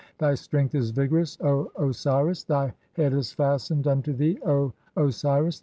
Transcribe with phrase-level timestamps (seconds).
[0.17, 2.41] Thy strength is vigorous, O Osiris.
[2.43, 5.59] Thy "head is fastened unto thee, O Osiris.